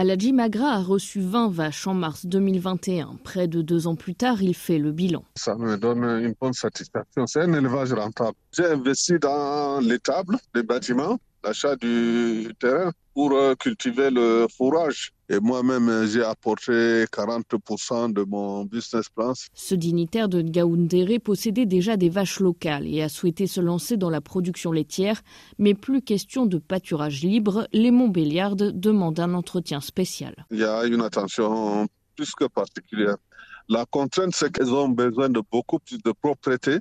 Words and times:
Aladji 0.00 0.32
Magra 0.32 0.74
a 0.74 0.80
reçu 0.80 1.20
20 1.20 1.50
vaches 1.50 1.88
en 1.88 1.94
mars 1.94 2.24
2021. 2.24 3.18
Près 3.24 3.48
de 3.48 3.62
deux 3.62 3.88
ans 3.88 3.96
plus 3.96 4.14
tard, 4.14 4.40
il 4.40 4.54
fait 4.54 4.78
le 4.78 4.92
bilan. 4.92 5.24
Ça 5.34 5.56
me 5.56 5.76
donne 5.76 6.04
une 6.04 6.36
bonne 6.40 6.52
satisfaction. 6.52 7.26
C'est 7.26 7.40
un 7.40 7.52
élevage 7.52 7.92
rentable. 7.92 8.36
J'ai 8.52 8.66
investi 8.66 9.18
dans 9.18 9.80
l'étable, 9.80 10.36
les 10.54 10.62
bâtiments, 10.62 11.18
l'achat 11.42 11.74
du 11.74 12.54
terrain 12.60 12.92
pour 13.18 13.32
euh, 13.32 13.56
cultiver 13.56 14.10
le 14.10 14.46
fourrage. 14.56 15.10
Et 15.28 15.40
moi-même, 15.40 16.06
j'ai 16.06 16.22
apporté 16.22 17.02
40% 17.06 18.12
de 18.12 18.22
mon 18.22 18.64
business 18.64 19.08
plan. 19.08 19.32
Ce 19.54 19.74
dignitaire 19.74 20.28
de 20.28 20.40
Ngaoundéré 20.40 21.18
possédait 21.18 21.66
déjà 21.66 21.96
des 21.96 22.10
vaches 22.10 22.38
locales 22.38 22.86
et 22.86 23.02
a 23.02 23.08
souhaité 23.08 23.48
se 23.48 23.60
lancer 23.60 23.96
dans 23.96 24.08
la 24.08 24.20
production 24.20 24.70
laitière, 24.70 25.20
mais 25.58 25.74
plus 25.74 26.00
question 26.00 26.46
de 26.46 26.58
pâturage 26.58 27.24
libre. 27.24 27.66
Les 27.72 27.90
Montbéliardes 27.90 28.70
demandent 28.78 29.18
un 29.18 29.34
entretien 29.34 29.80
spécial. 29.80 30.46
Il 30.52 30.60
y 30.60 30.64
a 30.64 30.84
une 30.84 31.00
attention 31.00 31.88
plus 32.18 32.34
que 32.34 32.46
particulière. 32.46 33.16
La 33.68 33.84
contrainte, 33.84 34.34
c'est 34.34 34.50
qu'elles 34.50 34.74
ont 34.74 34.88
besoin 34.88 35.28
de 35.28 35.40
beaucoup 35.52 35.78
plus 35.78 35.98
de 36.02 36.12
propreté. 36.12 36.78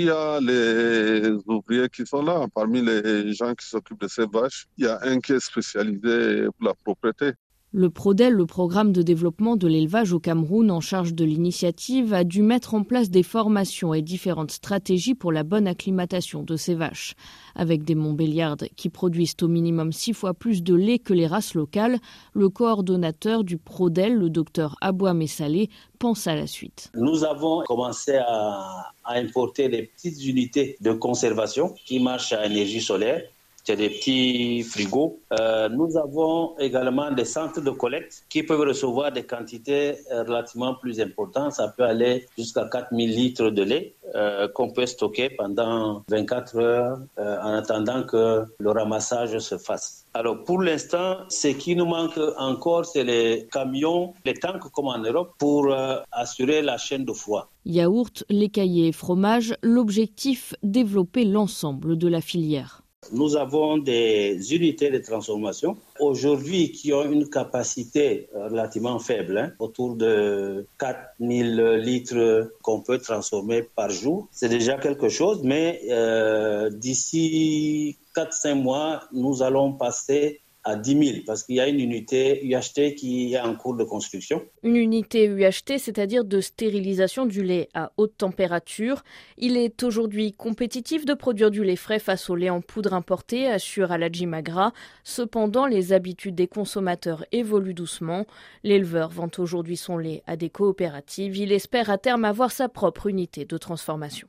Il 0.00 0.04
y 0.06 0.10
a 0.10 0.40
les 0.40 1.30
ouvriers 1.46 1.88
qui 1.88 2.04
sont 2.04 2.22
là. 2.22 2.46
Parmi 2.52 2.82
les 2.82 3.32
gens 3.32 3.54
qui 3.54 3.66
s'occupent 3.66 4.00
de 4.00 4.08
ces 4.08 4.26
vaches, 4.26 4.66
il 4.76 4.86
y 4.86 4.88
a 4.88 4.98
un 5.02 5.20
qui 5.20 5.32
est 5.32 5.44
spécialisé 5.50 6.46
pour 6.56 6.68
la 6.68 6.74
propreté. 6.74 7.32
Le 7.72 7.88
PRODEL, 7.88 8.32
le 8.32 8.46
programme 8.46 8.90
de 8.92 9.00
développement 9.00 9.54
de 9.54 9.68
l'élevage 9.68 10.12
au 10.12 10.18
Cameroun 10.18 10.72
en 10.72 10.80
charge 10.80 11.14
de 11.14 11.24
l'initiative, 11.24 12.12
a 12.12 12.24
dû 12.24 12.42
mettre 12.42 12.74
en 12.74 12.82
place 12.82 13.10
des 13.10 13.22
formations 13.22 13.94
et 13.94 14.02
différentes 14.02 14.50
stratégies 14.50 15.14
pour 15.14 15.30
la 15.30 15.44
bonne 15.44 15.68
acclimatation 15.68 16.42
de 16.42 16.56
ces 16.56 16.74
vaches. 16.74 17.14
Avec 17.54 17.84
des 17.84 17.94
Montbéliardes 17.94 18.66
qui 18.74 18.88
produisent 18.88 19.36
au 19.42 19.46
minimum 19.46 19.92
six 19.92 20.14
fois 20.14 20.34
plus 20.34 20.64
de 20.64 20.74
lait 20.74 20.98
que 20.98 21.14
les 21.14 21.28
races 21.28 21.54
locales, 21.54 22.00
le 22.32 22.48
coordonnateur 22.48 23.44
du 23.44 23.56
PRODEL, 23.56 24.16
le 24.16 24.30
docteur 24.30 24.74
Aboua 24.80 25.14
Messalé, 25.14 25.70
pense 26.00 26.26
à 26.26 26.34
la 26.34 26.48
suite. 26.48 26.90
Nous 26.94 27.22
avons 27.22 27.62
commencé 27.62 28.16
à, 28.16 28.90
importer 29.04 29.68
des 29.68 29.82
petites 29.82 30.24
unités 30.24 30.76
de 30.80 30.92
conservation 30.92 31.72
qui 31.86 32.00
marchent 32.00 32.32
à 32.32 32.46
énergie 32.46 32.80
solaire 32.80 33.22
c'est 33.64 33.76
des 33.76 33.90
petits 33.90 34.62
frigos. 34.62 35.20
Euh, 35.38 35.68
nous 35.68 35.96
avons 35.96 36.58
également 36.58 37.10
des 37.10 37.24
centres 37.24 37.60
de 37.60 37.70
collecte 37.70 38.24
qui 38.28 38.42
peuvent 38.42 38.60
recevoir 38.60 39.12
des 39.12 39.24
quantités 39.24 39.96
euh, 40.12 40.22
relativement 40.24 40.74
plus 40.74 41.00
importantes. 41.00 41.52
Ça 41.52 41.68
peut 41.68 41.84
aller 41.84 42.26
jusqu'à 42.36 42.68
4000 42.70 43.14
litres 43.14 43.50
de 43.50 43.62
lait 43.62 43.94
euh, 44.14 44.48
qu'on 44.48 44.70
peut 44.70 44.86
stocker 44.86 45.30
pendant 45.30 46.02
24 46.08 46.56
heures 46.58 46.98
en 47.18 47.52
attendant 47.54 48.02
que 48.04 48.44
le 48.58 48.70
ramassage 48.70 49.38
se 49.38 49.58
fasse. 49.58 50.06
Alors 50.14 50.42
pour 50.44 50.60
l'instant, 50.60 51.18
ce 51.28 51.48
qui 51.48 51.76
nous 51.76 51.86
manque 51.86 52.18
encore, 52.38 52.84
c'est 52.84 53.04
les 53.04 53.46
camions, 53.52 54.14
les 54.24 54.34
tanks 54.34 54.70
comme 54.72 54.88
en 54.88 54.98
Europe 54.98 55.34
pour 55.38 55.72
assurer 56.10 56.62
la 56.62 56.78
chaîne 56.78 57.04
de 57.04 57.12
froid. 57.12 57.48
Yaourt, 57.64 58.24
lait 58.30 58.48
caillé 58.48 58.88
et 58.88 58.92
fromage, 58.92 59.54
l'objectif, 59.62 60.54
développer 60.62 61.24
l'ensemble 61.24 61.98
de 61.98 62.08
la 62.08 62.20
filière. 62.20 62.79
Nous 63.12 63.36
avons 63.36 63.78
des 63.78 64.54
unités 64.54 64.90
de 64.90 64.98
transformation 64.98 65.76
aujourd'hui 65.98 66.70
qui 66.70 66.92
ont 66.92 67.10
une 67.10 67.28
capacité 67.28 68.28
relativement 68.34 68.98
faible, 68.98 69.38
hein, 69.38 69.52
autour 69.58 69.96
de 69.96 70.66
4000 70.78 71.76
litres 71.76 72.52
qu'on 72.62 72.82
peut 72.82 72.98
transformer 72.98 73.62
par 73.62 73.88
jour. 73.88 74.28
C'est 74.30 74.50
déjà 74.50 74.76
quelque 74.76 75.08
chose, 75.08 75.40
mais 75.42 75.80
euh, 75.88 76.68
d'ici 76.70 77.96
4-5 78.14 78.54
mois, 78.54 79.04
nous 79.12 79.42
allons 79.42 79.72
passer 79.72 80.42
à 80.64 80.76
10 80.76 81.04
000 81.04 81.18
parce 81.26 81.42
qu'il 81.42 81.56
y 81.56 81.60
a 81.60 81.68
une 81.68 81.80
unité 81.80 82.44
UHT 82.44 82.94
qui 82.94 83.34
est 83.34 83.40
en 83.40 83.54
cours 83.54 83.74
de 83.76 83.84
construction. 83.84 84.42
Une 84.62 84.76
unité 84.76 85.26
UHT, 85.26 85.78
c'est-à-dire 85.78 86.24
de 86.24 86.40
stérilisation 86.40 87.26
du 87.26 87.42
lait 87.42 87.68
à 87.74 87.92
haute 87.96 88.16
température. 88.18 89.02
Il 89.38 89.56
est 89.56 89.82
aujourd'hui 89.82 90.32
compétitif 90.32 91.04
de 91.04 91.14
produire 91.14 91.50
du 91.50 91.64
lait 91.64 91.76
frais 91.76 91.98
face 91.98 92.28
au 92.30 92.36
lait 92.36 92.50
en 92.50 92.60
poudre 92.60 92.94
importé, 92.94 93.46
assure 93.46 93.92
Aladji 93.92 94.26
Magra. 94.26 94.72
Cependant, 95.04 95.66
les 95.66 95.92
habitudes 95.92 96.34
des 96.34 96.48
consommateurs 96.48 97.24
évoluent 97.32 97.74
doucement. 97.74 98.26
L'éleveur 98.62 99.10
vend 99.10 99.30
aujourd'hui 99.38 99.76
son 99.76 99.96
lait 99.96 100.22
à 100.26 100.36
des 100.36 100.50
coopératives. 100.50 101.36
Il 101.36 101.52
espère 101.52 101.90
à 101.90 101.98
terme 101.98 102.24
avoir 102.24 102.50
sa 102.50 102.68
propre 102.68 103.06
unité 103.06 103.44
de 103.44 103.56
transformation. 103.56 104.28